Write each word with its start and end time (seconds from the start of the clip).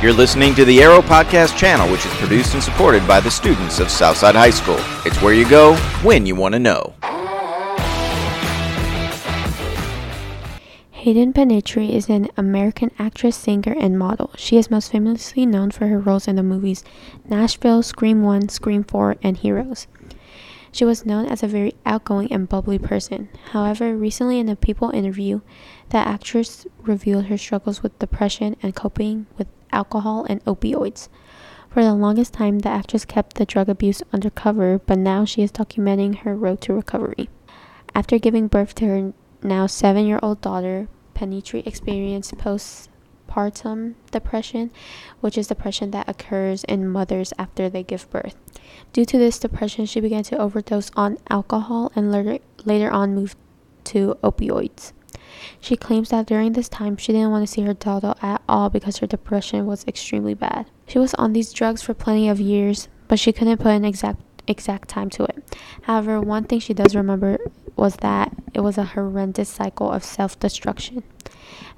You're 0.00 0.12
listening 0.12 0.54
to 0.54 0.64
the 0.64 0.80
Arrow 0.80 1.00
Podcast 1.00 1.56
channel, 1.56 1.90
which 1.90 2.06
is 2.06 2.12
produced 2.14 2.54
and 2.54 2.62
supported 2.62 3.04
by 3.08 3.18
the 3.18 3.32
students 3.32 3.80
of 3.80 3.90
Southside 3.90 4.36
High 4.36 4.50
School. 4.50 4.78
It's 5.04 5.20
where 5.20 5.34
you 5.34 5.48
go 5.50 5.74
when 6.04 6.24
you 6.24 6.36
want 6.36 6.52
to 6.52 6.60
know. 6.60 6.94
Hayden 10.92 11.32
Panettiere 11.32 11.90
is 11.90 12.08
an 12.08 12.28
American 12.36 12.92
actress, 12.96 13.34
singer, 13.34 13.74
and 13.76 13.98
model. 13.98 14.30
She 14.36 14.56
is 14.56 14.70
most 14.70 14.92
famously 14.92 15.44
known 15.44 15.72
for 15.72 15.88
her 15.88 15.98
roles 15.98 16.28
in 16.28 16.36
the 16.36 16.44
movies 16.44 16.84
Nashville, 17.28 17.82
Scream 17.82 18.22
1, 18.22 18.50
Scream 18.50 18.84
4, 18.84 19.16
and 19.20 19.36
Heroes. 19.36 19.88
She 20.70 20.84
was 20.84 21.04
known 21.04 21.26
as 21.26 21.42
a 21.42 21.48
very 21.48 21.74
outgoing 21.84 22.32
and 22.32 22.48
bubbly 22.48 22.78
person. 22.78 23.30
However, 23.50 23.96
recently 23.96 24.38
in 24.38 24.48
a 24.48 24.54
People 24.54 24.90
interview, 24.90 25.40
the 25.88 25.96
actress 25.96 26.68
revealed 26.82 27.24
her 27.24 27.38
struggles 27.38 27.82
with 27.82 27.98
depression 27.98 28.54
and 28.62 28.76
coping 28.76 29.26
with 29.36 29.48
alcohol 29.72 30.26
and 30.28 30.44
opioids. 30.44 31.08
For 31.70 31.82
the 31.82 31.94
longest 31.94 32.32
time, 32.32 32.60
the 32.60 32.70
actress 32.70 33.04
kept 33.04 33.34
the 33.36 33.44
drug 33.44 33.68
abuse 33.68 34.02
undercover, 34.12 34.80
but 34.86 34.98
now 34.98 35.24
she 35.24 35.42
is 35.42 35.52
documenting 35.52 36.18
her 36.18 36.34
road 36.34 36.60
to 36.62 36.72
recovery. 36.72 37.28
After 37.94 38.18
giving 38.18 38.48
birth 38.48 38.74
to 38.76 38.86
her 38.86 39.12
now 39.42 39.66
seven 39.66 40.06
year 40.06 40.18
old 40.22 40.40
daughter, 40.40 40.88
Panettiere 41.14 41.66
experienced 41.66 42.36
postpartum 42.36 43.94
depression, 44.10 44.70
which 45.20 45.36
is 45.36 45.48
depression 45.48 45.90
that 45.90 46.08
occurs 46.08 46.64
in 46.64 46.88
mothers 46.88 47.32
after 47.38 47.68
they 47.68 47.82
give 47.82 48.10
birth. 48.10 48.36
Due 48.92 49.04
to 49.04 49.18
this 49.18 49.38
depression, 49.38 49.84
she 49.84 50.00
began 50.00 50.22
to 50.24 50.38
overdose 50.38 50.90
on 50.96 51.18
alcohol 51.28 51.92
and 51.94 52.10
later, 52.10 52.38
later 52.64 52.90
on 52.90 53.14
moved 53.14 53.36
to 53.84 54.16
opioids. 54.22 54.92
She 55.60 55.76
claims 55.76 56.10
that 56.10 56.26
during 56.26 56.52
this 56.52 56.68
time 56.68 56.96
she 56.96 57.12
didn't 57.12 57.30
want 57.30 57.46
to 57.46 57.52
see 57.52 57.62
her 57.62 57.74
daughter 57.74 58.14
at 58.22 58.42
all 58.48 58.70
because 58.70 58.98
her 58.98 59.06
depression 59.06 59.66
was 59.66 59.86
extremely 59.86 60.34
bad. 60.34 60.66
She 60.86 60.98
was 60.98 61.14
on 61.14 61.32
these 61.32 61.52
drugs 61.52 61.82
for 61.82 61.94
plenty 61.94 62.28
of 62.28 62.40
years, 62.40 62.88
but 63.08 63.18
she 63.18 63.32
couldn't 63.32 63.58
put 63.58 63.72
an 63.72 63.84
exact 63.84 64.20
exact 64.46 64.88
time 64.88 65.10
to 65.10 65.24
it. 65.24 65.56
However, 65.82 66.20
one 66.20 66.44
thing 66.44 66.58
she 66.58 66.72
does 66.74 66.96
remember 66.96 67.38
was 67.76 67.96
that 67.96 68.34
it 68.54 68.60
was 68.60 68.78
a 68.78 68.84
horrendous 68.84 69.48
cycle 69.48 69.92
of 69.92 70.02
self-destruction. 70.02 71.02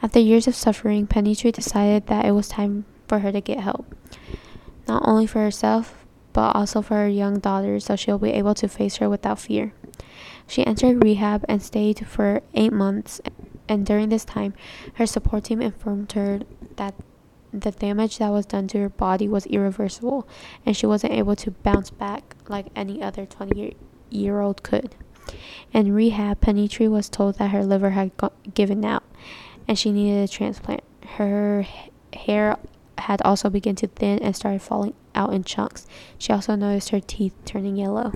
After 0.03 0.21
years 0.21 0.47
of 0.47 0.55
suffering, 0.55 1.07
Panettiere 1.07 1.53
decided 1.53 2.07
that 2.07 2.25
it 2.25 2.33
was 2.33 2.49
time 2.49 2.85
for 3.09 3.19
her 3.19 3.33
to 3.33 3.41
get 3.41 3.61
help. 3.61 3.95
Not 4.89 5.03
only 5.05 5.27
for 5.27 5.41
herself, 5.41 6.07
but 6.33 6.55
also 6.55 6.81
for 6.81 6.95
her 6.95 7.09
young 7.09 7.39
daughter 7.39 7.81
so 7.81 7.97
she'll 7.97 8.19
be 8.19 8.31
able 8.31 8.55
to 8.55 8.69
face 8.69 8.97
her 8.97 9.11
without 9.11 9.39
fear. 9.39 9.73
She 10.47 10.67
entered 10.67 11.03
rehab 11.03 11.45
and 11.49 11.63
stayed 11.63 12.07
for 12.07 12.43
eight 12.55 12.73
months, 12.73 13.21
and 13.71 13.87
during 13.87 14.09
this 14.09 14.25
time, 14.25 14.53
her 14.95 15.07
support 15.07 15.45
team 15.45 15.63
informed 15.63 16.11
her 16.13 16.41
that 16.75 16.93
the 17.53 17.71
damage 17.71 18.19
that 18.19 18.31
was 18.31 18.45
done 18.45 18.67
to 18.69 18.79
her 18.79 18.89
body 18.89 19.29
was 19.29 19.47
irreversible, 19.47 20.27
and 20.67 20.77
she 20.77 20.87
wasn't 20.87 21.13
able 21.13 21.37
to 21.37 21.53
bounce 21.53 21.89
back 21.89 22.35
like 22.49 22.67
any 22.75 23.01
other 23.01 23.25
20 23.25 23.77
year 24.11 24.41
old 24.41 24.65
could. 24.65 24.97
In 25.73 25.93
rehab, 25.93 26.41
Panettiere 26.41 26.91
was 26.91 27.09
told 27.09 27.39
that 27.39 27.53
her 27.53 27.65
liver 27.65 27.91
had 27.91 28.17
go- 28.17 28.33
given 28.53 28.85
out 28.85 29.05
and 29.69 29.79
she 29.79 29.93
needed 29.93 30.29
a 30.29 30.33
transplant. 30.33 30.83
Her 31.11 31.65
hair 32.13 32.57
had 32.99 33.23
also 33.23 33.49
begun 33.51 33.77
to 33.77 33.87
thin 33.87 34.19
and 34.19 34.35
started 34.35 34.63
falling 34.63 34.95
out 35.15 35.33
in 35.33 35.45
chunks. 35.45 35.87
She 36.19 36.33
also 36.33 36.57
noticed 36.57 36.89
her 36.89 36.99
teeth 36.99 37.35
turning 37.45 37.77
yellow. 37.77 38.15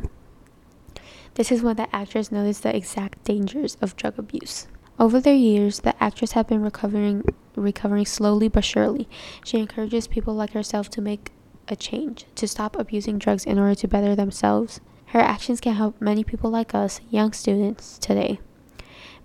This 1.34 1.52
is 1.52 1.62
when 1.62 1.76
the 1.76 1.94
actress 1.94 2.32
noticed 2.32 2.64
the 2.64 2.74
exact 2.74 3.22
dangers 3.22 3.76
of 3.80 3.94
drug 3.94 4.18
abuse. 4.18 4.66
Over 4.98 5.20
the 5.20 5.34
years, 5.34 5.80
the 5.80 6.00
actress 6.02 6.32
had 6.32 6.46
been 6.46 6.62
recovering 6.62 7.24
recovering 7.56 8.06
slowly 8.06 8.48
but 8.48 8.64
surely. 8.64 9.08
She 9.44 9.58
encourages 9.58 10.06
people 10.06 10.34
like 10.34 10.52
herself 10.52 10.88
to 10.90 11.00
make 11.00 11.32
a 11.68 11.76
change, 11.76 12.26
to 12.36 12.46
stop 12.46 12.76
abusing 12.76 13.18
drugs 13.18 13.44
in 13.44 13.58
order 13.58 13.74
to 13.76 13.88
better 13.88 14.14
themselves. 14.14 14.80
Her 15.06 15.20
actions 15.20 15.60
can 15.60 15.74
help 15.74 16.00
many 16.00 16.24
people 16.24 16.50
like 16.50 16.74
us, 16.74 17.00
young 17.10 17.32
students, 17.32 17.98
today. 17.98 18.40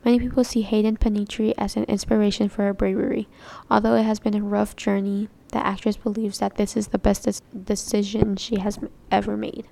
Many 0.05 0.19
people 0.19 0.43
see 0.43 0.61
Hayden 0.61 0.97
Panettiere 0.97 1.53
as 1.57 1.75
an 1.75 1.83
inspiration 1.85 2.49
for 2.49 2.63
her 2.63 2.73
bravery. 2.73 3.27
Although 3.69 3.95
it 3.95 4.03
has 4.03 4.19
been 4.19 4.35
a 4.35 4.41
rough 4.41 4.75
journey, 4.75 5.27
the 5.51 5.65
actress 5.65 5.97
believes 5.97 6.39
that 6.39 6.55
this 6.55 6.77
is 6.77 6.87
the 6.87 6.99
best 6.99 7.27
decision 7.65 8.37
she 8.37 8.59
has 8.59 8.79
ever 9.11 9.35
made. 9.35 9.65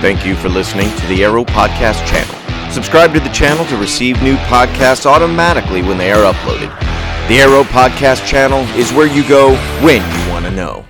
Thank 0.00 0.24
you 0.24 0.36
for 0.36 0.48
listening 0.48 0.88
to 0.98 1.06
the 1.06 1.24
Arrow 1.24 1.44
Podcast 1.44 2.06
channel. 2.06 2.45
Subscribe 2.70 3.14
to 3.14 3.20
the 3.20 3.28
channel 3.30 3.64
to 3.66 3.76
receive 3.76 4.22
new 4.22 4.36
podcasts 4.36 5.06
automatically 5.06 5.82
when 5.82 5.98
they 5.98 6.12
are 6.12 6.32
uploaded. 6.32 6.68
The 7.28 7.38
Arrow 7.40 7.64
Podcast 7.64 8.26
channel 8.26 8.60
is 8.78 8.92
where 8.92 9.06
you 9.06 9.26
go 9.28 9.56
when 9.82 10.02
you 10.02 10.30
want 10.30 10.44
to 10.44 10.50
know. 10.50 10.84